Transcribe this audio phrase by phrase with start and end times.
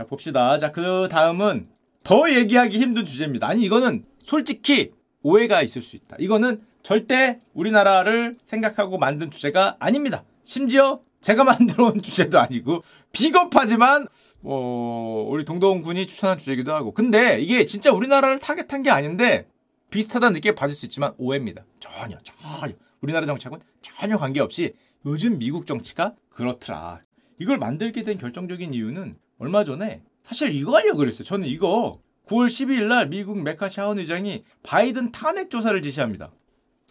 [0.00, 0.56] 자, 봅시다.
[0.58, 1.68] 자, 그 다음은
[2.04, 3.46] 더 얘기하기 힘든 주제입니다.
[3.46, 6.16] 아니, 이거는 솔직히 오해가 있을 수 있다.
[6.18, 10.24] 이거는 절대 우리나라를 생각하고 만든 주제가 아닙니다.
[10.42, 12.82] 심지어 제가 만들어 온 주제도 아니고
[13.12, 14.06] 비겁하지만
[14.40, 19.46] 뭐 우리 동동 군이 추천한 주제이기도 하고 근데 이게 진짜 우리나라를 타겟한 게 아닌데
[19.90, 21.62] 비슷하다는 느낌을 받을 수 있지만 오해입니다.
[21.78, 22.72] 전혀 전혀
[23.02, 24.72] 우리나라 정치하고는 전혀 관계없이
[25.04, 27.00] 요즘 미국 정치가 그렇더라.
[27.38, 31.24] 이걸 만들게 된 결정적인 이유는 얼마 전에 사실 이거 하려고 그랬어요.
[31.24, 31.98] 저는 이거
[32.28, 36.30] 9월 12일 날 미국 메카시 하원 의장이 바이든 탄핵 조사를 지시합니다.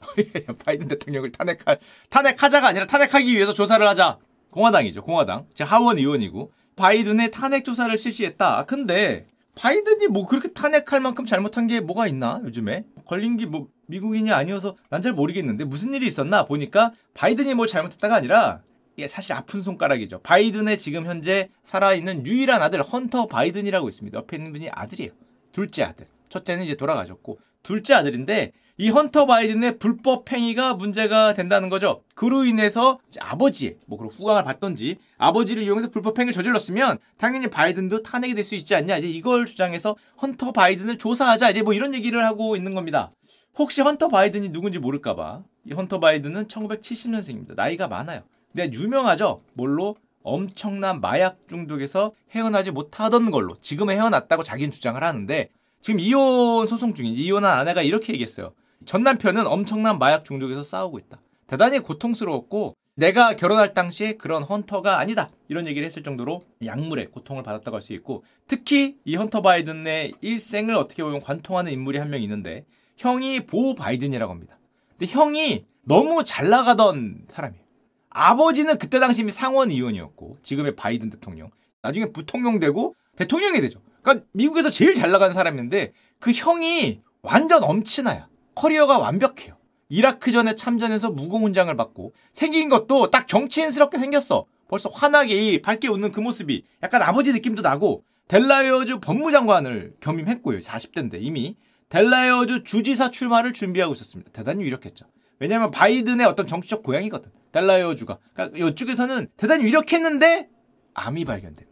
[0.65, 4.17] 바이든 대통령을 탄핵할 탄핵하자가 아니라 탄핵하기 위해서 조사를 하자.
[4.51, 5.03] 공화당이죠.
[5.03, 5.45] 공화당.
[5.53, 8.65] 제 하원 의원이고 바이든의 탄핵 조사를 실시했다.
[8.65, 14.31] 근데 바이든이 뭐 그렇게 탄핵할 만큼 잘못한 게 뭐가 있나 요즘에 걸린 게 뭐 미국인이
[14.31, 18.61] 아니어서 난 잘 모르겠는데 무슨 일이 있었나 보니까 바이든이 뭘 잘못했다가 아니라
[18.99, 20.19] 이게 사실 아픈 손가락이죠.
[20.19, 24.17] 바이든의 지금 현재 살아있는 유일한 아들 헌터 바이든이라고 있습니다.
[24.17, 25.11] 옆에 있는 분이 아들이에요.
[25.53, 26.05] 둘째 아들.
[26.27, 32.03] 첫째는 이제 돌아가셨고 둘째 아들인데 이 헌터 바이든의 불법 행위가 문제가 된다는 거죠.
[32.13, 38.35] 그로 인해서 아버지의 뭐 그런 후광을 받던지 아버지를 이용해서 불법 행위를 저질렀으면 당연히 바이든도 탄핵이
[38.35, 42.57] 될 수 있지 않냐 이제 이걸 주장해서 헌터 바이든을 조사하자 이제 뭐 이런 얘기를 하고
[42.57, 43.11] 있는 겁니다.
[43.57, 47.55] 혹시 헌터 바이든이 누군지 모를까봐 이 헌터 바이든은 1970년생입니다.
[47.55, 48.23] 나이가 많아요.
[48.53, 49.41] 근데 유명하죠.
[49.53, 55.49] 뭘로 엄청난 마약 중독에서 헤어나지 못하던 걸로 지금은 헤어났다고 자기는 주장을 하는데
[55.81, 58.53] 지금 이혼 소송 중인 이혼한 아내가 이렇게 얘기했어요.
[58.85, 61.19] 전 남편은 엄청난 마약 중독에서 싸우고 있다.
[61.47, 65.29] 대단히 고통스러웠고 내가 결혼할 당시에 그런 헌터가 아니다.
[65.47, 70.75] 이런 얘기를 했을 정도로 약물에 고통을 받았다고 할 수 있고 특히 이 헌터 바이든의 일생을
[70.75, 72.65] 어떻게 보면 관통하는 인물이 한 명 있는데
[72.97, 74.57] 형이 보 바이든이라고 합니다.
[74.97, 77.63] 근데 형이 너무 잘 나가던 사람이에요.
[78.09, 81.49] 아버지는 그때 당시 상원 의원이었고 지금의 바이든 대통령
[81.81, 83.81] 나중에 부통령 되고 대통령이 되죠.
[84.01, 88.27] 그러니까 미국에서 제일 잘 나가는 사람인데 그 형이 완전 엄친아야.
[88.55, 89.57] 커리어가 완벽해요.
[89.89, 94.45] 이라크 전에 참전해서 무공훈장을 받고 생긴 것도 딱 정치인스럽게 생겼어.
[94.67, 100.59] 벌써 환하게 밝게 웃는 그 모습이 약간 아버지 느낌도 나고 델라웨어주 법무장관을 겸임했고요.
[100.59, 101.55] 40대인데 이미
[101.89, 104.31] 델라웨어주 주지사 출마를 준비하고 있었습니다.
[104.31, 105.05] 대단히 유력했죠.
[105.39, 107.31] 왜냐하면 바이든의 어떤 정치적 고향이거든.
[107.51, 108.17] 델라웨어주가.
[108.33, 110.49] 그러니까 이쪽에서는 대단히 유력했는데
[110.93, 111.69] 암이 발견됩니다.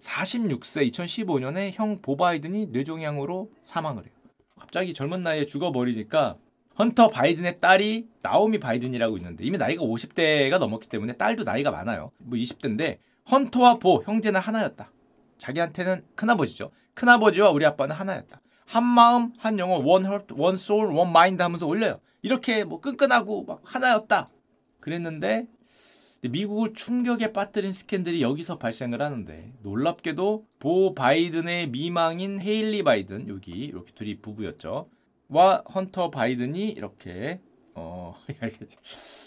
[0.00, 4.12] 46세 2015년에 형 보 바이든이 뇌종양으로 사망을 해요.
[4.58, 6.36] 갑자기 젊은 나이에 죽어버리니까
[6.78, 12.12] 헌터 바이든의 딸이 나오미 바이든이라고 있는데 이미 나이가 50대가 넘었기 때문에 딸도 나이가 많아요.
[12.18, 12.98] 뭐 20대인데
[13.30, 14.92] 헌터와 보 형제는 하나였다.
[15.38, 16.70] 자기한테는 큰아버지죠.
[16.94, 18.40] 큰아버지와 우리 아빠는 하나였다.
[18.68, 22.00] 한 마음, 한 영혼, one heart, one soul, one mind 하면서 올려요.
[22.20, 24.28] 이렇게 뭐 끈끈하고 막 하나였다.
[24.80, 25.46] 그랬는데
[26.20, 33.92] 미국을 충격에 빠뜨린 스캔들이 여기서 발생을 하는데 놀랍게도 보 바이든의 미망인 헤일리 바이든 여기 이렇게
[33.94, 34.90] 둘이 부부였죠.
[35.28, 37.40] 와 헌터 바이든이 이렇게
[37.74, 38.16] 어,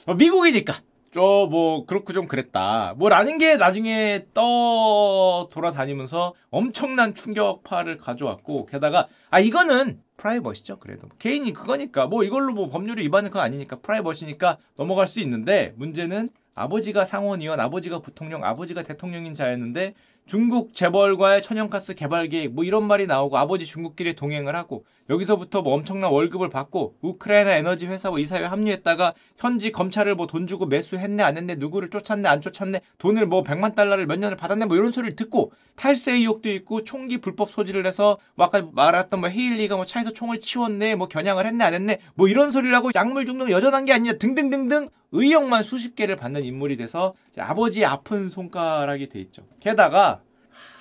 [0.05, 0.75] 어 미국이니까
[1.13, 2.93] 저 뭐 그렇고 좀 그랬다.
[2.97, 12.07] 뭐라는 게 나중에 떠 돌아다니면서 엄청난 충격파를 가져왔고 게다가 아 이거는 프라이버시죠 그래도 개인이 그거니까
[12.07, 17.99] 뭐 이걸로 뭐 법률이 위반은 그거 아니니까 프라이버시니까 넘어갈 수 있는데 문제는 아버지가 상원의원, 아버지가
[17.99, 19.93] 부통령, 아버지가 대통령인 자였는데
[20.25, 25.73] 중국 재벌과의 천연가스 개발 계획 뭐 이런 말이 나오고 아버지 중국끼리 동행을 하고 여기서부터 뭐
[25.73, 31.21] 엄청난 월급을 받고 우크라이나 에너지 회사 뭐 이사회에 합류했다가 현지 검찰을 뭐 돈 주고 매수했네
[31.21, 34.91] 안 했네 누구를 쫓았네 안 쫓았네 돈을 뭐 100만 달러를 몇 년을 받았네 뭐 이런
[34.91, 39.83] 소리를 듣고 탈세 의혹도 있고 총기 불법 소지를 해서 뭐 아까 말했던 뭐 헤일리가 뭐
[39.85, 43.83] 차에서 총을 치웠네 뭐 겨냥을 했네 안 했네 뭐 이런 소리를 하고 약물 중독 여전한
[43.83, 49.45] 게 아니냐 등등등등 의혹만 수십 개를 받는 인물이 돼서 아버지의 아픈 손가락이 돼 있죠.
[49.59, 50.21] 게다가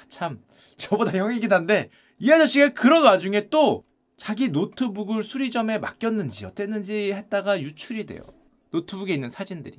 [0.08, 0.40] 참
[0.76, 3.84] 저보다 형이긴 한데 이 아저씨가 그런 와중에 또
[4.16, 8.20] 자기 노트북을 수리점에 맡겼는지 어땠는지 했다가 유출이 돼요.
[8.70, 9.78] 노트북에 있는 사진들이.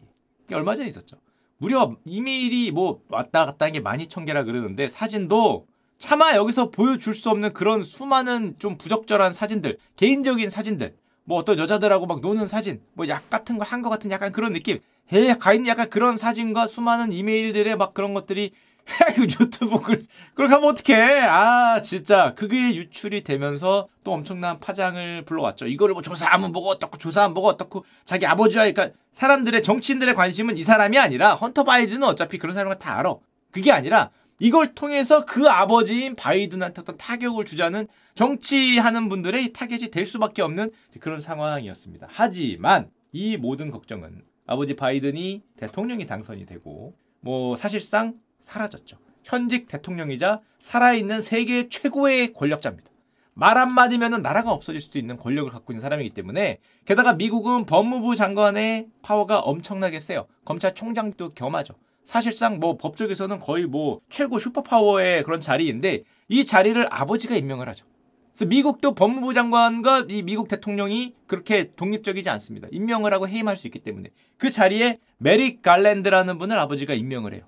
[0.52, 1.18] 얼마 전에 있었죠.
[1.58, 5.68] 무려 이메일이 뭐 왔다 갔다 한 게 12,000개라 그러는데 사진도
[6.00, 10.96] 차마 여기서 보여줄 수 없는 그런 수많은 좀 부적절한 사진들, 개인적인 사진들,
[11.32, 14.52] 뭐 어떤 여자들하고 막 노는 사진, 뭐 약 같은 걸 한 것 같은 약간 그런
[14.52, 14.80] 느낌.
[15.14, 18.52] 에 가인 약간 그런 사진과 수많은 이메일들의 막 그런 것들이
[19.18, 21.22] 유튜브를 그렇게 하면 어떡해?
[21.22, 22.34] 아 진짜.
[22.36, 25.68] 그게 유출이 되면서 또 엄청난 파장을 불러왔죠.
[25.68, 30.64] 이거를 뭐 조사하면 뭐고 어떻고 조사하면 뭐고 어떻고 자기 아버지와 그러니까 사람들의 정치인들의 관심은 이
[30.64, 33.16] 사람이 아니라 헌터 바이든은 어차피 그런 사람을 다 알아.
[33.52, 34.10] 그게 아니라
[34.42, 41.20] 이걸 통해서 그 아버지인 바이든한테 어떤 타격을 주자는 정치하는 분들의 타겟이 될 수밖에 없는 그런
[41.20, 42.08] 상황이었습니다.
[42.10, 48.98] 하지만 이 모든 걱정은 아버지 바이든이 대통령이 당선이 되고 뭐 사실상 사라졌죠.
[49.24, 52.90] 현직 대통령이자 살아있는 세계 최고의 권력자입니다.
[53.36, 58.88] 말 한마디면 나라가 없어질 수도 있는 권력을 갖고 있는 사람이기 때문에 게다가 미국은 법무부 장관의
[59.04, 60.26] 파워가 엄청나게 세요.
[60.46, 61.76] 검찰총장도 겸하죠.
[62.04, 67.86] 사실상 뭐 법조계에서는 거의 뭐 최고 슈퍼파워의 그런 자리인데 이 자리를 아버지가 임명을 하죠.
[68.34, 72.68] 그래서 미국도 법무부 장관과 이 미국 대통령이 그렇게 독립적이지 않습니다.
[72.72, 77.44] 임명을 하고 해임할 수 있기 때문에 그 자리에 메릭 갈랜드라는 분을 아버지가 임명을 해요.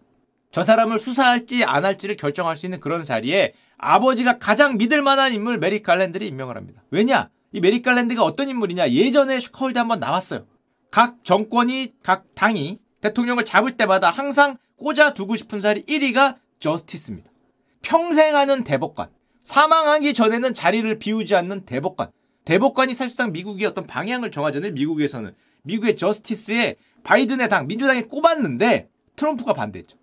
[0.51, 5.57] 저 사람을 수사할지 안 할지를 결정할 수 있는 그런 자리에 아버지가 가장 믿을 만한 인물
[5.57, 6.83] 메릭 갈랜드를 임명을 합니다.
[6.91, 7.29] 왜냐?
[7.53, 8.91] 이 메릭 갈랜드가 어떤 인물이냐?
[8.91, 10.45] 예전에 슈카월드 한번 나왔어요.
[10.91, 17.29] 각 정권이 각 당이 대통령을 잡을 때마다 항상 꽂아두고 싶은 자리 1위가 justice입니다.
[17.81, 19.09] 평생 하는 대법관.
[19.43, 22.11] 사망하기 전에는 자리를 비우지 않는 대법관.
[22.45, 24.71] 대법관이 사실상 미국의 어떤 방향을 정하잖아요.
[24.71, 25.35] 미국에서는.
[25.63, 29.97] 미국의 justice에 바이든의 당, 민주당이 꽂았는데 트럼프가 반대했죠.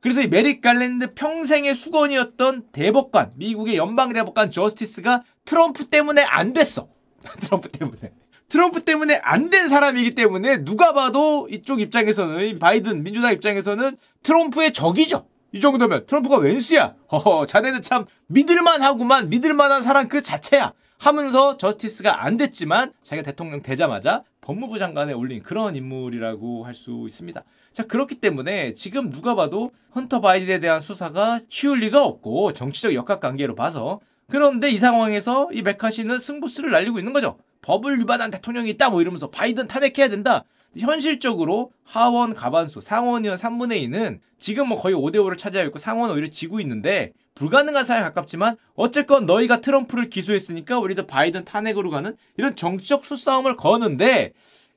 [0.00, 6.88] 그래서 이 메릭 갈랜드 평생의 숙원이었던 대법관, 미국의 연방대법관 justice가 트럼프 때문에 안 됐어.
[7.40, 8.12] 트럼프 때문에.
[8.48, 15.26] 트럼프 때문에 안 된 사람이기 때문에 누가 봐도 이쪽 입장에서는 바이든 민주당 입장에서는 트럼프의 적이죠.
[15.52, 16.94] 이 정도면 트럼프가 웬수야.
[17.12, 19.28] 허허, 자네는 참 믿을만하구만.
[19.28, 20.72] 믿을만한 사람 그 자체야.
[20.98, 27.42] 하면서 저스티스가 안 됐지만 자기가 대통령 되자마자 법무부 장관에 올린 그런 인물이라고 할 수 있습니다.
[27.72, 33.20] 자, 그렇기 때문에 지금 누가 봐도 헌터 바이든에 대한 수사가 쉬울 리가 없고 정치적 역학
[33.20, 34.00] 관계로 봐서
[34.30, 37.36] 그런데 이 상황에서 이 메카시는 승부수를 날리고 있는 거죠.
[37.64, 40.44] 법을 위반한 대통령이 있다 뭐 이러면서 바이든 탄핵해야 된다.
[40.76, 46.10] 현실적으로 하원 가반수 상원 의원 3분의 2는 지금 뭐 거의 5대 5를 차지하고 있고 상원
[46.10, 52.56] 오히려 지고 있는데 불가능한 사에 가깝지만 어쨌건 너희가 트럼프를 기소했으니까 우리도 바이든 탄핵으로 가는 이런
[52.56, 54.32] 정치적 수싸움을 거는데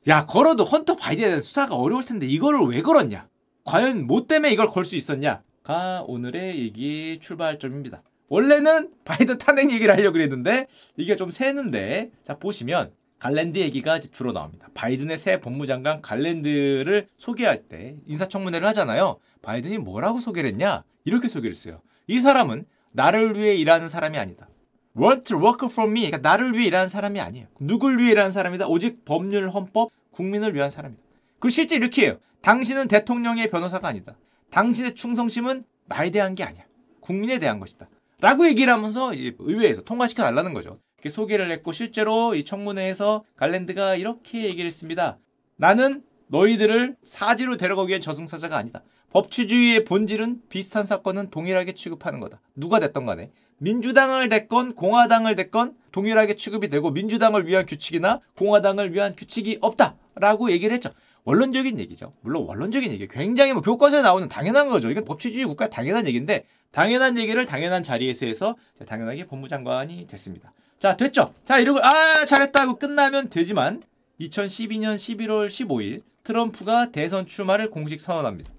[0.08, 3.28] 야 걸어도 헌터 바이든에 대한 수사가 어려울 텐데 이거를 왜 걸었냐?
[3.64, 5.42] 과연 뭐 때문에 이걸 걸 수 있었냐?
[5.64, 8.02] 가 오늘의 얘기의 출발점입니다.
[8.30, 14.68] 원래는 바이든 탄핵 얘기를 하려고 그랬는데 이게 좀 새는데 자 보시면 갈랜드 얘기가 주로 나옵니다.
[14.74, 19.18] 바이든의 새 법무장관 갈랜드를 소개할 때 인사청문회를 하잖아요.
[19.42, 20.84] 바이든이 뭐라고 소개를 했냐?
[21.04, 21.82] 이렇게 소개를 했어요.
[22.06, 24.48] 이 사람은 나를 위해 일하는 사람이 아니다.
[24.96, 26.10] want to work for me.
[26.10, 27.48] 그러니까 나를 위해 일하는 사람이 아니에요.
[27.60, 28.68] 누굴 위해 일하는 사람이다.
[28.68, 31.02] 오직 법률, 헌법, 국민을 위한 사람이다.
[31.40, 32.20] 그리고 실제 이렇게 해요.
[32.42, 34.16] 당신은 대통령의 변호사가 아니다.
[34.52, 36.64] 당신의 충성심은 나에 대한 게 아니야.
[37.00, 37.88] 국민에 대한 것이다.
[38.20, 40.80] 라고 얘기를 하면서 이제 의회에서 통과시켜 달라는 거죠.
[40.98, 45.20] 이렇게 소개를 했고 실제로 이 청문회에서 갈랜드가 이렇게 얘기를 했습니다.
[45.56, 48.84] 나는 너희들을 사지로 데려가기 위한 저승사자가 아니다.
[49.12, 52.42] 법치주의의 본질은 비슷한 사건은 동일하게 취급하는 거다.
[52.56, 53.32] 누가 됐던 간에.
[53.60, 60.74] 민주당을 됐건 공화당을 됐건 동일하게 취급이 되고 민주당을 위한 규칙이나 공화당을 위한 규칙이 없다라고 얘기를
[60.74, 60.90] 했죠.
[61.28, 62.14] 원론적인 얘기죠.
[62.22, 63.06] 물론 원론적인 얘기.
[63.06, 64.90] 굉장히 뭐 교과서에 나오는 당연한 거죠.
[64.90, 68.56] 이건 법치주의 국가 당연한 얘기인데 당연한 얘기를 당연한 자리에서 해서
[68.88, 70.54] 당연하게 법무장관이 됐습니다.
[70.80, 71.34] 자, 됐죠?
[71.44, 73.84] 자, 이러고 아, 잘했다 고 끝나면 되지만
[74.22, 78.50] 2012년 11월 15일 트럼프가 대선 출마를 공식 선언합니다.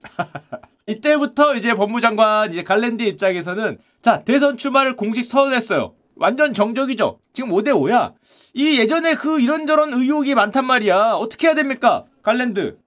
[0.86, 5.92] 이때부터 이제 법무장관 이제 갈랜드 입장에서는 자 대선 출마를 공식 선언했어요.
[6.16, 7.18] 완전 정적이죠.
[7.32, 8.14] 지금 5대 5야.
[8.54, 11.12] 이 예전에 그 이런저런 의혹이 많단 말이야.
[11.12, 12.04] 어떻게 해야 됩니까?
[12.22, 12.78] 갈랜드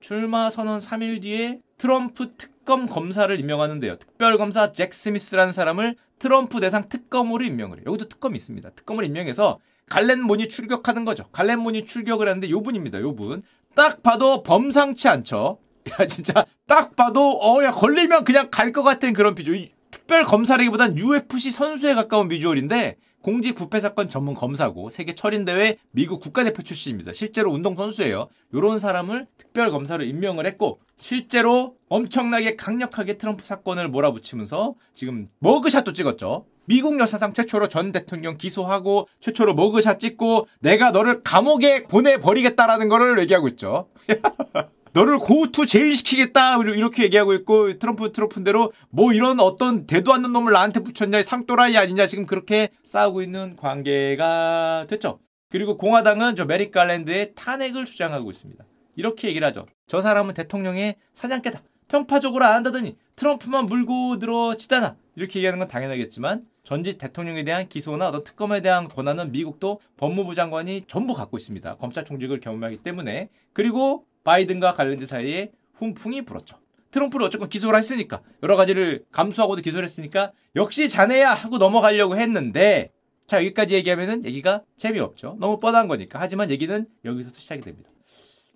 [0.00, 3.96] 출마 선언 3일 뒤에 트럼프 특검 검사를 임명하는데요.
[3.96, 7.84] 특별검사 잭 스미스라는 사람을 트럼프 대상 특검으로 임명을 해요.
[7.86, 8.70] 여기도 특검이 있습니다.
[8.70, 9.58] 특검을 임명해서
[9.88, 11.24] 갈렌몬이 출격하는 거죠.
[11.32, 13.00] 갈렌몬이 출격을 하는데 요 분입니다.
[13.00, 13.42] 요 분.
[13.74, 15.58] 딱 봐도 범상치 않죠.
[16.00, 19.68] 야 진짜 딱 봐도 어 야 걸리면 그냥 갈 것 같은 그런 비주얼.
[20.06, 26.20] 특별 검사라기보단 UFC 선수에 가까운 비주얼인데 공직 부패 사건 전문 검사고 세계 철인 대회 미국
[26.20, 27.12] 국가대표 출신입니다.
[27.12, 28.28] 실제로 운동 선수예요.
[28.54, 36.46] 요런 사람을 특별 검사로 임명을 했고 실제로 엄청나게 강력하게 트럼프 사건을 몰아붙이면서 지금 머그샷도 찍었죠.
[36.66, 43.48] 미국 역사상 최초로 전 대통령 기소하고 최초로 머그샷 찍고 내가 너를 감옥에 보내버리겠다라는 거를 얘기하고
[43.48, 43.88] 있죠.
[44.96, 50.54] 너를 고투 제일 시키겠다 이렇게 얘기하고 있고 트럼프 트럼프대로 뭐 이런 어떤 대도 않는 놈을
[50.54, 55.18] 나한테 붙였냐 상또라이 아니냐 지금 그렇게 싸우고 있는 관계가 됐죠.
[55.50, 58.64] 그리고 공화당은 저 메릭 갈랜드의 탄핵을 주장하고 있습니다.
[58.96, 59.66] 이렇게 얘기를 하죠.
[59.86, 61.62] 저 사람은 대통령의 사냥개다.
[61.88, 68.24] 편파적으로 안 한다더니 트럼프만 물고 늘어진다나 이렇게 얘기하는 건 당연하겠지만 전직 대통령에 대한 기소나 어떤
[68.24, 71.76] 특검에 대한 권한은 미국도 법무부 장관이 전부 갖고 있습니다.
[71.76, 76.58] 검찰총장직을 겸임하기 때문에 그리고 바이든과 갈랜드 사이에 훈풍이 불었죠.
[76.90, 82.90] 트럼프를 어쨌건 기소를 했으니까 여러 가지를 감수하고도 기소를 했으니까 역시 자네야 하고 넘어가려고 했는데
[83.26, 85.36] 자 여기까지 얘기하면은 얘기가 재미없죠.
[85.40, 86.20] 너무 뻔한 거니까.
[86.20, 87.88] 하지만 얘기는 여기서부터 시작이 됩니다.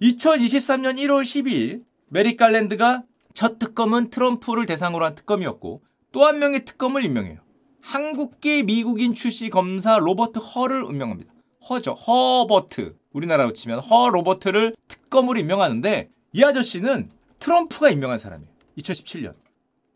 [0.02, 7.04] 2023년 1월 12일 메릭 갈랜드가 첫 특검은 트럼프를 대상으로 한 특검이었고 또 한 명의 특검을
[7.04, 7.38] 임명해요.
[7.82, 11.32] 한국계 미국인 출신 검사 로버트 허를 임명합니다.
[11.68, 11.92] 허죠.
[11.94, 12.96] 허버트.
[13.12, 18.50] 우리나라로 치면 허 로버트를 특검으로 임명하는데 이 아저씨는 트럼프가 임명한 사람이에요.
[18.78, 19.32] 2017년.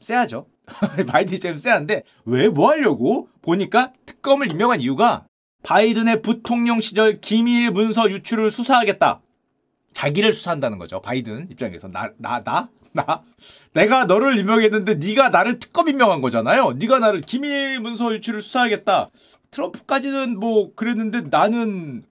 [0.01, 0.47] 쎄하죠.
[1.07, 3.29] 바이든 입장에서 쎄한데 왜 뭐 하려고?
[3.43, 5.27] 보니까 특검을 임명한 이유가
[5.63, 9.21] 바이든의 부통령 시절 기밀 문서 유출을 수사하겠다.
[9.93, 11.01] 자기를 수사한다는 거죠.
[11.01, 13.25] 바이든 입장에서 나 나 나 나,
[13.73, 16.75] 내가 너를 임명했는데 네가 나를 특검 임명한 거잖아요.
[16.75, 19.11] 네가 나를 기밀 문서 유출을 수사하겠다.
[19.51, 22.05] 트럼프까지는 뭐 그랬는데 나는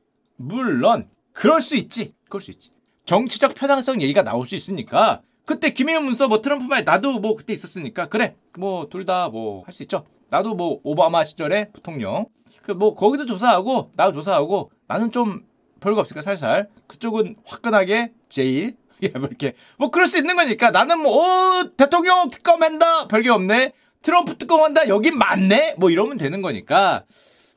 [0.48, 2.14] 물론 그럴 수 있지.
[2.30, 2.72] 그럴 수 있지.
[3.06, 7.52] 정치적 편향성 얘기가 나올 수 있으니까 그때 기밀 문서 뭐 트럼프 말 나도 뭐 그때
[7.54, 10.06] 있었으니까 그래 뭐 둘 다 뭐 할 수 있죠.
[10.30, 12.26] 나도 뭐 오바마 시절에 부통령
[12.64, 15.42] 그 뭐 거기도 조사하고 나도 조사하고 나는 좀
[15.82, 18.78] 별거 없으니까 살살 그쪽은 화끈하게 제일
[19.20, 21.12] 뭐 이렇게 뭐 그럴 수 있는 거니까 나는 뭐
[21.60, 27.04] 오, 대통령 특검한다 별게 없네 트럼프 특검한다 여긴 맞네 뭐 이러면 되는 거니까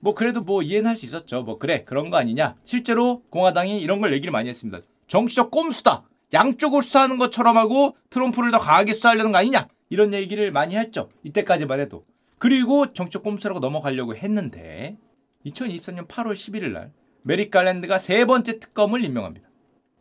[0.07, 1.43] 뭐 그래도 뭐 이해는 할 수 있었죠.
[1.43, 2.55] 뭐 그래 그런 거 아니냐.
[2.63, 4.79] 실제로 공화당이 이런 걸 얘기를 많이 했습니다.
[5.09, 6.05] 정치적 꼼수다.
[6.33, 9.67] 양쪽을 수사하는 것처럼 하고 트럼프를 더 강하게 수사하려는 거 아니냐.
[9.91, 11.09] 이런 얘기를 많이 했죠.
[11.25, 12.05] 이때까지만 해도.
[12.39, 14.97] 그리고 정치적 꼼수라고 넘어가려고 했는데
[15.45, 16.93] 2023년 8월 11일 날
[17.23, 19.49] 메릭 갈랜드가 세 번째 특검을 임명합니다.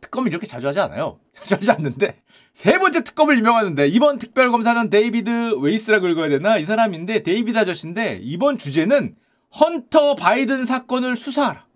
[0.02, 1.18] 특검을 이렇게 자주 하지 않아요.
[1.34, 2.14] 자주 하지 않는데
[2.52, 6.58] 세 번째 특검을 임명하는데 이번 특별검사는 데이비드 웨이스라고 읽어야 되나?
[6.58, 9.16] 이 사람인데 데이비드 아저씨인데 이번 주제는
[9.58, 11.66] 헌터 바이든 사건을 수사하라.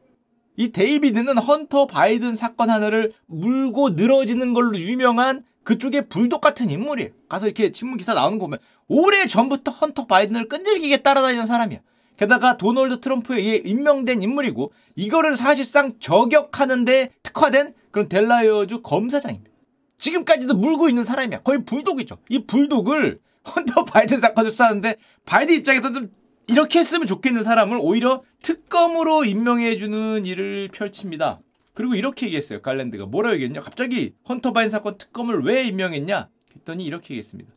[0.57, 7.11] 이 데이비드는 헌터 바이든 사건 하나를 물고 늘어지는 걸로 유명한 그쪽에 불독 같은 인물이에요.
[7.29, 8.59] 가서 이렇게 신문 기사 나오는 거 보면
[8.89, 11.81] 오래 전부터 헌터 바이든을 끈질기게 따라다니는 사람이야.
[12.17, 19.51] 게다가 도널드 트럼프에 의해 임명된 인물이고 이거를 사실상 저격하는데 특화된 그런 델라웨어주 검사장입니다.
[19.97, 21.41] 지금까지도 물고 있는 사람이야.
[21.43, 22.19] 거의 불독이죠.
[22.29, 23.21] 이 불독을
[23.55, 26.11] 헌터 바이든 사건을 수사하는데 바이든 입장에서 좀
[26.51, 31.41] 이렇게 했으면 좋겠는 사람을 오히려 특검으로 임명해주는 일을 펼칩니다.
[31.75, 32.61] 그리고 이렇게 얘기했어요.
[32.61, 33.61] 갈랜드가 뭐라고 얘기했냐?
[33.61, 36.29] 갑자기 헌터 바이든 사건 특검을 왜 임명했냐?
[36.57, 37.53] 했더니 이렇게 얘기했습니다.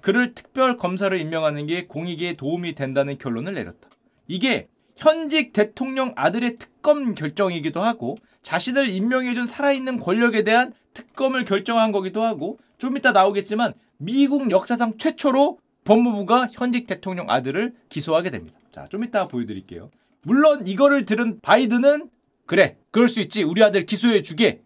[0.00, 3.90] 그를 특별 검사로 임명하는 게 공익에 도움이 된다는 결론을 내렸다.
[4.28, 12.22] 이게 현직 대통령 아들의 특검 결정이기도 하고 자신을 임명해준 살아있는 권력에 대한 특검을 결정한 거기도
[12.22, 18.58] 하고 좀 이따 나오겠지만 미국 역사상 최초로 법무부가 현직 대통령 아들을 기소하게 됩니다.
[18.70, 19.90] 자, 좀 이따 보여드릴게요.
[20.22, 22.10] 물론 이거를 들은 바이든은
[22.44, 23.42] 그래, 그럴 수 있지.
[23.42, 24.60] 우리 아들 기소해 주게.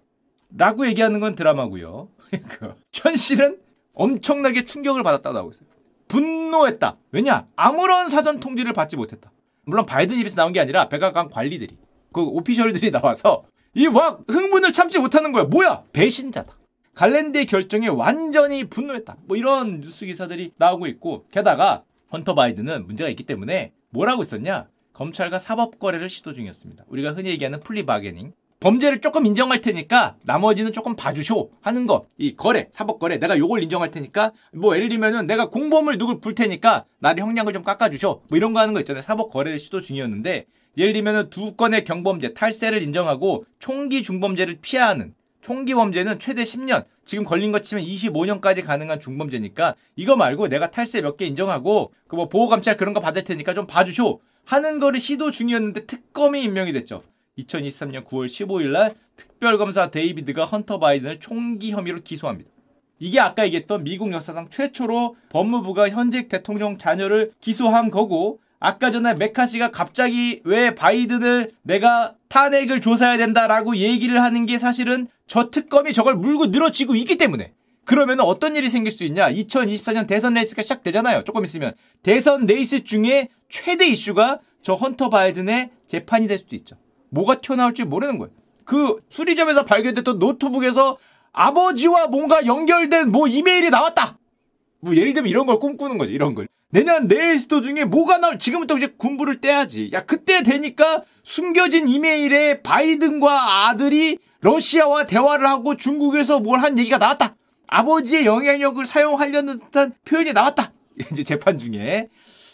[0.57, 2.09] 라고 얘기하는 건 드라마고요.
[2.49, 3.59] 그 현실은
[3.95, 5.69] 엄청나게 충격을 받았다고 하고 있어요.
[6.09, 6.97] 분노했다.
[7.13, 7.47] 왜냐?
[7.55, 9.31] 아무런 사전 통지를 받지 못했다.
[9.65, 11.79] 물론 바이든 입에서 나온 게 아니라 백악관 관리들이
[12.13, 15.45] 그 오피셜들이 나와서 이 막 흥분을 참지 못하는 거야.
[15.45, 15.85] 뭐야?
[15.93, 16.53] 배신자다.
[16.95, 19.17] 갈랜드의 결정에 완전히 분노했다.
[19.27, 24.69] 뭐 이런 뉴스 기사들이 나오고 있고 게다가 헌터 바이든은 문제가 있기 때문에 뭐라고 있었냐?
[24.93, 26.85] 검찰과 사법 거래를 시도 중이었습니다.
[26.89, 28.33] 우리가 흔히 얘기하는 plea bargaining.
[28.61, 32.07] 범죄를 조금 인정할 테니까 나머지는 조금 봐주쇼 하는 거.
[32.17, 33.19] 이 거래, 사법 거래.
[33.19, 37.65] 내가 요걸 인정할 테니까 뭐 예를 들면은 내가 공범을 누굴 불 테니까 나를 형량을 좀
[37.65, 38.23] 깎아 주쇼.
[38.29, 39.03] 뭐 이런 거 하는 거 있잖아요.
[39.03, 40.47] 사법 거래를 시도 중이었는데
[40.77, 47.25] 예를 들면은 두 건의 경범죄, 탈세를 인정하고 총기 중범죄를 피하는 총기 범죄는 최대 10년, 지금
[47.25, 52.29] 걸린 것 치면 25년까지 가능한 중범죄니까 이거 말고 내가 탈세 몇 개 인정하고 그 뭐
[52.29, 57.03] 보호 감찰 그런 거 받을 테니까 좀 봐주쇼 하는 거를 시도 중이었는데 특검이 임명이 됐죠.
[57.39, 62.51] 2023년 9월 15일 날 특별검사 데이비드가 헌터 바이든을 총기 혐의로 기소합니다.
[62.99, 69.73] 이게 아까 얘기했던 미국 역사상 최초로 법무부가 현직 대통령 자녀를 기소한 거고 아까 전에 메카시가
[69.73, 76.47] 갑자기 왜 바이든을 내가 탄핵을 조사해야 된다라고 얘기를 하는 게 사실은 저 특검이 저걸 물고
[76.47, 77.55] 늘어지고 있기 때문에
[77.85, 79.29] 그러면 어떤 일이 생길 수 있냐?
[79.33, 81.25] 2024년 대선 레이스가 시작되잖아요.
[81.25, 86.77] 조금 있으면 대선 레이스 중에 최대 이슈가 저 헌터 바이든의 재판이 될 수도 있죠.
[87.11, 88.33] 뭐가 튀어나올지 모르는 거예요.
[88.65, 90.99] 그 수리점에서 발견됐던 노트북에서
[91.33, 94.19] 아버지와 뭔가 연결된 뭐 이메일이 나왔다.
[94.83, 96.11] 뭐 예를 들면 이런 걸 꿈꾸는 거죠.
[96.13, 96.49] 이런 걸.
[96.71, 99.91] 내년 레이스 도중에 뭐가 나올 지금부터 이제 군불을 때야지.
[99.93, 107.37] 야 그때 되니까 숨겨진 이메일에 바이든과 아들이 러시아와 대화를 하고 중국에서 뭘 한 얘기가 나왔다.
[107.69, 110.73] 아버지의 영향력을 사용하려는 듯한 표현이 나왔다.
[111.13, 112.09] 이제 재판 중에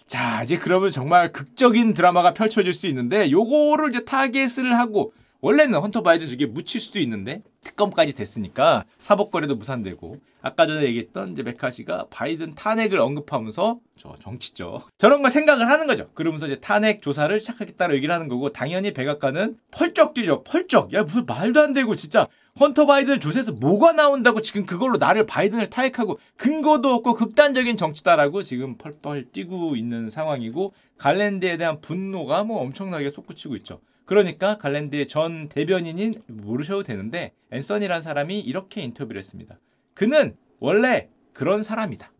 [0.06, 6.02] 자, 이제 그러면 정말 극적인 드라마가 펼쳐질 수 있는데 요거를 이제 타겟을 하고 원래는 헌터
[6.02, 12.54] 바이든 저게 묻힐 수도 있는데 특검까지 됐으니까 사법거래도 무산되고 아까 전에 얘기했던 이제 매카시가 바이든
[12.54, 14.80] 탄핵을 언급하면서 저 정치죠.
[14.96, 16.08] 저런 걸 생각을 하는 거죠.
[16.14, 20.44] 그러면서 이제 탄핵 조사를 시작하겠다고 얘기를 하는 거고 당연히 백악관은 펄쩍 뛰죠.
[20.44, 20.92] 펄쩍.
[20.92, 22.28] 야 무슨 말도 안 되고 진짜
[22.60, 28.76] 헌터 바이든 조사에서 뭐가 나온다고 지금 그걸로 나를 바이든을 타액하고 근거도 없고 극단적인 정치다라고 지금
[28.76, 33.80] 펄펄 뛰고 있는 상황이고 갈랜드에 대한 분노가 뭐 엄청나게 솟구치고 있죠.
[34.08, 39.58] 그러니까 갈랜드의 전 대변인인 모르셔도 되는데 앤서니라는 사람이 이렇게 인터뷰를 했습니다.
[39.92, 42.10] 그는 원래 그런 사람이다.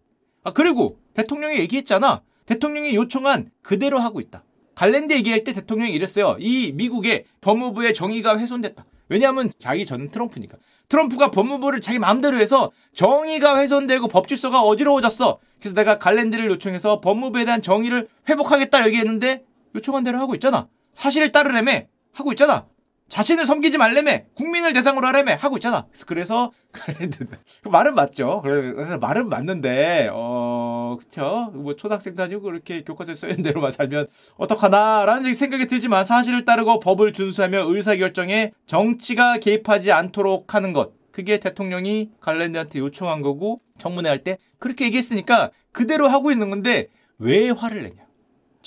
[0.45, 2.21] 아 그리고 대통령이 얘기했잖아.
[2.45, 4.45] 대통령이 요청한 그대로 하고 있다.
[4.75, 6.37] 갈랜드 얘기할 때 대통령이 이랬어요.
[6.41, 8.85] 이 미국의 법무부의 정의가 훼손됐다.
[9.09, 10.59] 왜냐하면 자기 저는 트럼프니까.
[10.91, 15.39] 트럼프가 법무부를 자기 마음대로 해서 정의가 훼손되고 법질서가 어지러워졌어.
[15.59, 19.43] 그래서 내가 갈랜드를 요청해서 법무부에 대한 정의를 회복하겠다 얘기했는데
[19.75, 20.69] 요청한 대로 하고 있잖아.
[20.99, 22.67] 사실을 따르래며 하고 있잖아.
[23.09, 25.87] 자신을 섬기지 말래매 국민을 대상으로 하래매 하고 있잖아.
[26.07, 27.25] 그래서 갈랜드
[27.65, 28.43] 말은 맞죠.
[28.43, 31.53] 그래 말은 맞는데 어 그쵸.
[31.55, 37.73] 뭐 초등학생도 아니고 그렇게 교과서에 써있는 대로만 살면 어떡하나라는 생각이 들지만 사실을 따르고 법을 준수하며
[37.73, 40.93] 의사결정에 정치가 개입하지 않도록 하는 것.
[41.13, 46.89] 그게 대통령이 갈랜드한테 요청한 거고 청문회 할 때 그렇게 얘기했으니까 그대로 하고 있는 건데
[47.19, 48.08] 왜 화를 내냐.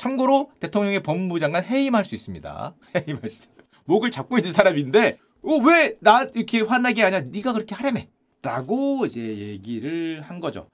[0.05, 2.73] 참고로 대통령의 법무부 장관 해임할 수 있습니다.
[3.07, 3.49] 해임할 수.
[3.85, 7.21] 목을 잡고 있는 사람인데 어, 왜 나 이렇게 화나게 하냐?
[7.21, 8.01] 네가 그렇게 하라며.
[8.41, 10.67] 라고 이제 얘기를 한 거죠.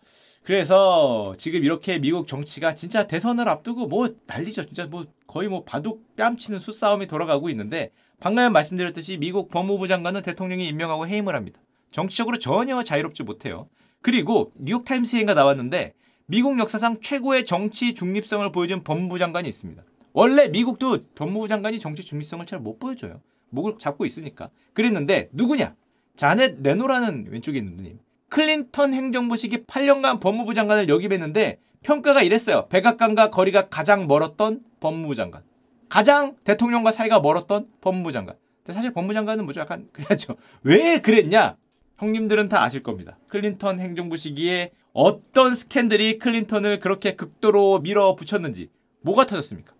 [0.43, 4.63] 그래서 지금 이렇게 미국 정치가 진짜 대선을 앞두고 뭐 난리죠.
[4.63, 7.91] 진짜 뭐 거의 뭐 바둑 뺨치는 수싸움이 돌아가고 있는데
[8.21, 11.59] 방금 말씀드렸듯이 미국 법무부 장관은 대통령이 임명하고 해임을 합니다.
[11.91, 13.67] 정치적으로 전혀 자유롭지 못해요.
[14.01, 15.93] 그리고 뉴욕타임스인가 나왔는데
[16.29, 19.81] 미국 역사상 최고의 정치 중립성을 보여준 법무부 장관이 있습니다.
[20.11, 23.21] 원래 미국도 법무부 장관이 정치 중립성을 잘 못 보여줘요.
[23.49, 24.49] 목을 잡고 있으니까.
[24.73, 25.73] 그랬는데 누구냐?
[26.17, 27.99] 자넷 레노라는 왼쪽에 있는 누님.
[28.27, 32.67] 클린턴 행정부 시기 8년간 법무부 장관을 역임했는데 평가가 이랬어요.
[32.67, 35.43] 백악관과 거리가 가장 멀었던 법무부 장관.
[35.87, 38.35] 가장 대통령과 사이가 멀었던 법무부 장관.
[38.63, 39.61] 근데 사실 법무부 장관은 뭐죠?
[39.61, 40.35] 약간 그래야죠.
[40.63, 41.55] 왜 그랬냐?
[41.99, 43.17] 형님들은 다 아실 겁니다.
[43.29, 49.73] 클린턴 행정부 시기에 어떤 스캔들이 클린턴을 그렇게 극도로 밀어붙였는지 뭐가 터졌습니까?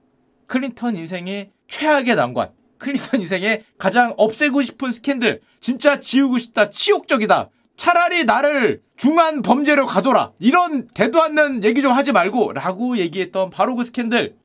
[0.45, 7.49] 클린턴 인생의 최악의 난관, 클린턴 인생의 가장 없애고 싶은 스캔들, 진짜 지우고 싶다, 치욕적이다.
[7.77, 10.34] 차라리 나를 중한 범죄로 가둬라.
[10.38, 14.36] 이런 되도 않는 얘기 좀 하지 말고 라고 얘기했던 바로 그 스캔들.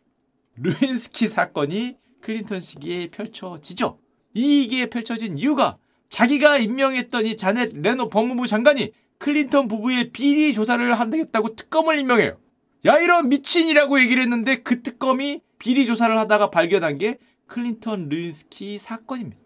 [0.57, 3.99] 르윈스키 사건이 클린턴 시기에 펼쳐지죠.
[4.33, 5.77] 이게 펼쳐진 이유가
[6.09, 12.39] 자기가 임명했던 이 자넷 레노 법무부 장관이 클린턴 부부의 비리 조사를 한다겠다고 특검을 임명해요.
[12.87, 19.41] 야 이런 미친이라고 얘기를 했는데 그 특검이 비리 조사를 하다가 발견한 게 클린턴 르윈스키 사건입니다.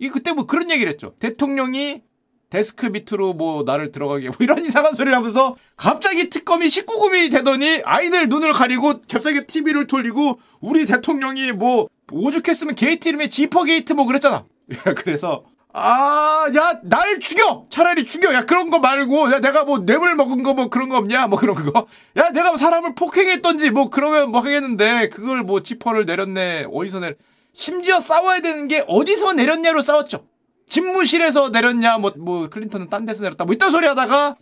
[0.00, 1.14] 이 그때 뭐 그런 얘기를 했죠.
[1.18, 2.02] 대통령이
[2.50, 8.28] 데스크 밑으로 뭐 나를 들어가게 뭐 이런 이상한 소리를 하면서 갑자기 특검이 19금이 되더니 아이들
[8.28, 14.44] 눈을 가리고 갑자기 TV를 돌리고 우리 대통령이 뭐 오죽했으면 게이트 이름에 지퍼 게이트 뭐 그랬잖아.
[14.94, 15.46] 그래서
[15.78, 17.66] 아, 야, 날 죽여!
[17.68, 18.32] 차라리 죽여!
[18.32, 21.26] 야, 그런 거 말고, 야, 내가 뭐 뇌물 먹은 거 뭐 그런 거 없냐?
[21.26, 21.86] 뭐 그런 거.
[22.16, 27.14] 야, 내가 뭐 사람을 폭행했던지 뭐 그러면 뭐 하겠는데, 그걸 뭐 지퍼를 내렸네, 어디서 내,
[27.52, 30.24] 심지어 싸워야 되는 게 어디서 내렸냐로 싸웠죠.
[30.66, 34.36] 집무실에서 내렸냐, 뭐, 뭐, 클린턴은 딴 데서 내렸다, 뭐 이딴 소리 하다가,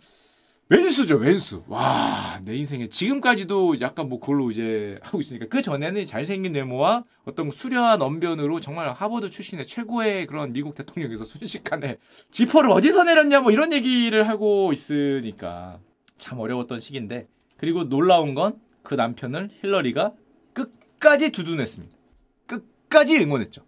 [0.67, 1.63] 왼수죠, 왼수.
[1.67, 7.51] 와, 내 인생에 지금까지도 약간 뭐 그걸로 이제 하고 있으니까 그 전에는 잘생긴 외모와 어떤
[7.51, 11.97] 수려한 언변으로 정말 하버드 출신의 최고의 그런 미국 대통령에서 순식간에
[12.31, 15.79] 지퍼를 어디서 내렸냐 뭐 이런 얘기를 하고 있으니까
[16.17, 20.13] 참 어려웠던 시기인데 그리고 놀라운 건 그 남편을 힐러리가
[20.53, 21.93] 끝까지 두둔했습니다.
[22.45, 23.65] 끝까지 응원했죠.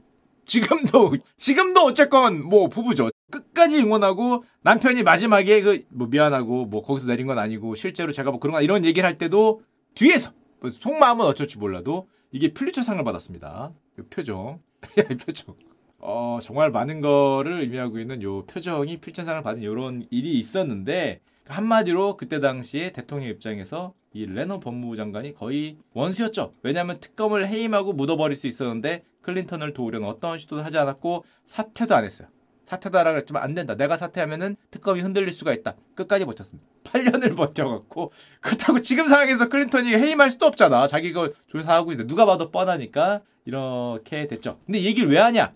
[0.48, 3.10] 지금도 지금도 어쨌건 뭐 부부죠.
[3.30, 8.40] 끝까지 응원하고 남편이 마지막에 그 뭐 미안하고 뭐 거기서 내린 건 아니고 실제로 제가 뭐
[8.40, 9.62] 그런 거 이런 얘기를 할 때도
[9.96, 13.74] 뒤에서 뭐 속마음은 어쩔지 몰라도 이게 플리처상을 받았습니다.
[14.00, 14.60] 이 표정,
[15.12, 15.56] 이 표정.
[16.00, 22.40] 어 정말 많은 거를 의미하고 있는 요 표정이 필전상을 받은 이런 일이 있었는데 한마디로 그때
[22.40, 26.52] 당시에 대통령 입장에서 이 레너 법무부 장관이 거의 원수였죠.
[26.64, 32.28] 왜냐하면 특검을 해임하고 묻어버릴 수 있었는데 클린턴을 도우려는 어떤 시도도 하지 않았고 사퇴도 안 했어요.
[32.66, 33.76] 사퇴도 하라 그랬지만 안 된다.
[33.76, 35.76] 내가 사퇴하면은 특검이 흔들릴 수가 있다.
[35.96, 36.68] 끝까지 버텼습니다.
[36.84, 40.88] 8년을 버텨갖고 그렇다고 지금 상황에서 클린턴이 해임할 수도 없잖아.
[40.88, 44.60] 자기가 조사하고 있는데 누가 봐도 뻔하니까 이렇게 됐죠.
[44.66, 45.54] 근데 얘기를 왜 하냐?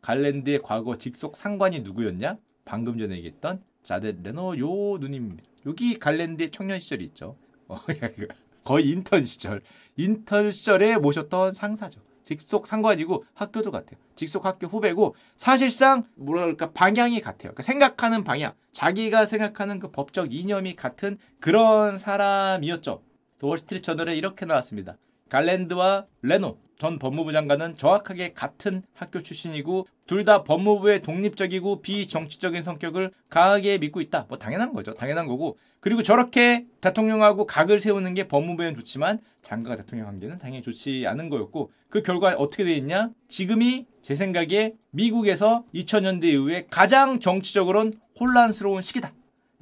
[0.00, 2.38] 갈랜드의 과거 직속 상관이 누구였냐?
[2.64, 5.42] 방금 전에 얘기했던 자넷 레노 요 누님입니다.
[5.64, 7.36] 여기 갈랜드의 청년 시절이 있죠.
[7.68, 7.76] 어,
[8.62, 9.62] 거의 인턴 시절.
[9.96, 12.02] 인턴 시절에 모셨던 상사죠.
[12.22, 13.98] 직속 상관이고 학교도 같아요.
[14.14, 17.52] 직속 학교 후배고 사실상 뭐랄까 방향이 같아요.
[17.52, 23.02] 그러니까 생각하는 방향, 자기가 생각하는 그 법적 이념이 같은 그런 사람이었죠.
[23.40, 24.98] 월스트리트 저널에 이렇게 나왔습니다.
[25.30, 33.12] 갈랜드와 레노 전 법무부 장관은 정확하게 같은 학교 출신이고 둘 다 법무부의 독립적이고 비정치적인 성격을
[33.28, 34.26] 강하게 믿고 있다.
[34.28, 34.94] 뭐 당연한 거죠.
[34.94, 35.58] 당연한 거고.
[35.80, 41.70] 그리고 저렇게 대통령하고 각을 세우는 게 법무부에는 좋지만 장관과 대통령 관계는 당연히 좋지 않은 거였고
[41.88, 43.10] 그 결과 어떻게 돼 있냐?
[43.28, 49.12] 지금이 제 생각에 미국에서 2000년대 이후에 가장 정치적으로는 혼란스러운 시기다.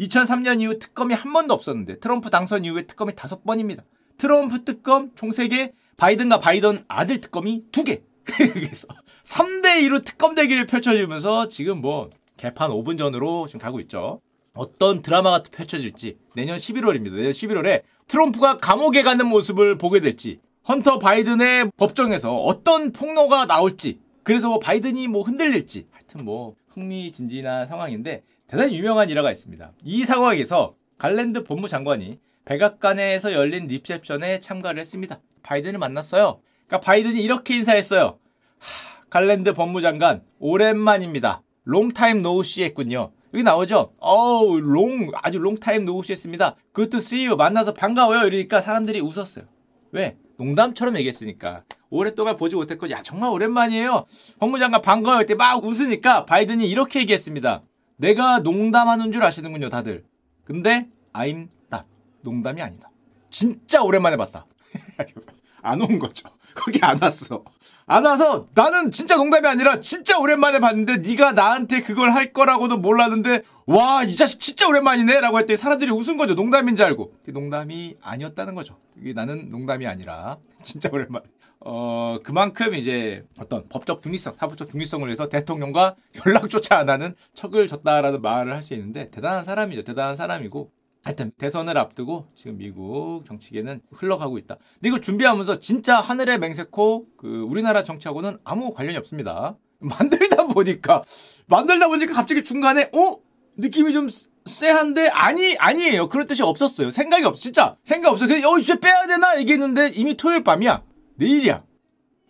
[0.00, 3.85] 2003년 이후 특검이 한 번도 없었는데 트럼프 당선 이후에 특검이 다섯 번입니다.
[4.18, 8.03] 트럼프 특검 총 3개, 바이든과 바이든 아들 특검이 2개.
[8.25, 8.89] 그래서
[9.23, 14.21] 3대 2로 특검 대기를 펼쳐지면서 지금 뭐 개판 5분 전으로 지금 가고 있죠.
[14.53, 17.15] 어떤 드라마가 펼쳐질지 내년 11월입니다.
[17.15, 24.49] 내년 11월에 트럼프가 감옥에 가는 모습을 보게 될지 헌터 바이든의 법정에서 어떤 폭로가 나올지 그래서
[24.49, 29.73] 뭐 바이든이 뭐 흔들릴지 하여튼 뭐 흥미진진한 상황인데 대단히 유명한 일화가 있습니다.
[29.85, 35.21] 이 상황에서 갈랜드 법무장관이 백악관에서 열린 리셉션에 참가를 했습니다.
[35.47, 36.41] 바이든을 만났어요.
[36.67, 38.19] 그러니까 바이든이 이렇게 인사했어요.
[38.59, 41.43] 하, 갈랜드 법무장관 오랜만입니다.
[41.64, 43.13] Long time no see 했군요.
[43.33, 43.93] 여기 나오죠?
[43.99, 46.57] 어우 long 아주 long time no see 했습니다.
[46.73, 48.27] Good to see you 만나서 반가워요.
[48.27, 49.45] 이러니까 사람들이 웃었어요.
[49.93, 50.17] 왜?
[50.37, 51.63] 농담처럼 얘기했으니까.
[51.89, 54.07] 오랫동안 보지 못했고 야 정말 오랜만이에요.
[54.39, 55.27] 법무장관 반가워요.
[55.27, 57.63] 때막 웃으니까 바이든이 이렇게 얘기했습니다.
[57.97, 60.05] 내가 농담하는 줄 아시는군요 다들.
[60.45, 61.87] 근데 I'm not.
[62.23, 62.91] 농담이 아니다.
[63.31, 64.47] 진짜 오랜만에 봤다.
[65.62, 66.29] 안 온 거죠.
[66.55, 67.45] 거기 안 왔어.
[67.88, 73.42] 안 와서 나는 진짜 농담이 아니라 진짜 오랜만에 봤는데 네가 나한테 그걸 할 거라고도 몰랐는데
[73.66, 76.35] 와 이 자식 진짜 오랜만이네 라고 했더니 사람들이 웃은 거죠.
[76.35, 77.12] 농담인 줄 알고.
[77.29, 78.77] 농담이 아니었다는 거죠.
[79.01, 81.23] 이게 나는 농담이 아니라 진짜 오랜만.
[81.61, 88.21] 어 그만큼 이제 어떤 법적 중립성, 사법적 중립성을 위해서 대통령과 연락조차 안 하는 척을 졌다라는
[88.23, 89.83] 말을 할 수 있는데 대단한 사람이죠.
[89.85, 90.71] 대단한 사람이고
[91.07, 94.57] 하여튼 대선을 앞두고 지금 미국 정치계는 흘러가고 있다.
[94.75, 99.57] 근데 이걸 준비하면서 진짜 하늘의 맹세코 그 우리나라 정치하고는 아무 관련이 없습니다.
[99.79, 101.05] 만들다 보니까
[101.47, 103.19] 만들다 보니까 갑자기 중간에 어
[103.57, 104.09] 느낌이 좀
[104.47, 106.09] 쎄한데 아니 아니에요.
[106.09, 106.90] 그럴 뜻이 없었어요.
[106.90, 107.40] 생각이 없어.
[107.40, 108.27] 진짜 생각 없어.
[108.27, 110.83] 그냥 어 주제 빼야 되나 얘기했는데 이미 토요일 밤이야.
[111.14, 111.62] 내일이야.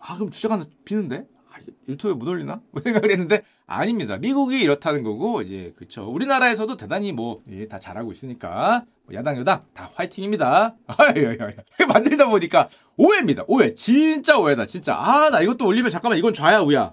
[0.01, 1.27] 아 그럼 주제가 하나 비는데?
[1.51, 1.57] 아,
[1.89, 2.61] 유튜브에 못 올리나?
[2.73, 4.17] 뭐 생각을 했는데 아닙니다.
[4.17, 6.09] 미국이 이렇다는 거고 이제 그쵸.
[6.09, 10.77] 우리나라에서도 대단히 뭐다 예, 잘하고 있으니까 뭐 야당 여당 다 화이팅입니다.
[11.89, 13.45] 만들다 보니까 오해입니다.
[13.49, 13.75] 오해.
[13.75, 14.67] 진짜 오해다.
[14.67, 16.93] 진짜 아 나 이것도 올리면 잠깐만 이건 좌야 우야.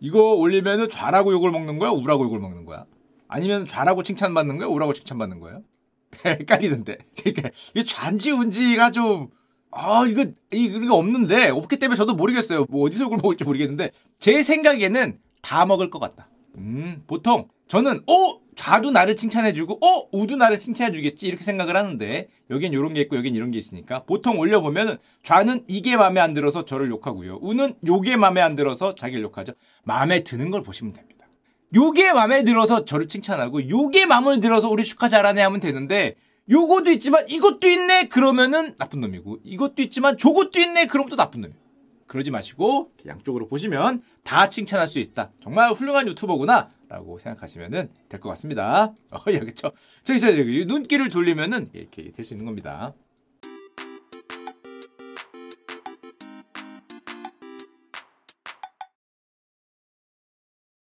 [0.00, 2.84] 이거 올리면은 좌라고 욕을 먹는 거야 우라고 욕을 먹는 거야.
[3.28, 5.62] 아니면 좌라고 칭찬받는 거야 우라고 칭찬받는 거예요?
[6.26, 9.30] 헷갈리는데 이게 좌인지 운지가 좀
[9.74, 12.66] 아, 이거, 이거 없는데, 없기 때문에 저도 모르겠어요.
[12.68, 16.28] 뭐, 어디서 그걸 먹을지 모르겠는데, 제 생각에는 다 먹을 것 같다.
[16.56, 18.40] 음, 보통, 저는, 어?
[18.54, 20.08] 좌도 나를 칭찬해주고, 어?
[20.12, 21.26] 우도 나를 칭찬해주겠지.
[21.26, 25.96] 이렇게 생각을 하는데, 여긴 요런 게 있고, 여긴 이런 게 있으니까, 보통 올려보면은, 좌는 이게
[25.96, 27.38] 마음에 안 들어서 저를 욕하고요.
[27.42, 29.52] 우는 요게 마음에 안 들어서 자기를 욕하죠.
[29.84, 31.26] 마음에 드는 걸 보시면 됩니다.
[31.74, 36.16] 요게 마음에 들어서 저를 칭찬하고, 요게 마음을 들어서 우리 축하 잘하네 하면 되는데,
[36.50, 41.61] 요것도 있지만 이것도 있네 그러면은 나쁜 놈이고 이것도 있지만 저것도 있네 그럼 또 나쁜 놈이에요.
[42.12, 45.30] 그러지 마시고 양쪽으로 보시면 다 칭찬할 수 있다.
[45.42, 48.92] 정말 훌륭한 유튜버구나 라고 생각하시면 될 것 같습니다.
[49.10, 49.72] 어, 예, 그쵸.
[50.04, 52.92] 저기, 저기, 저기, 눈길을 돌리면은 이렇게 될 수 있는 겁니다.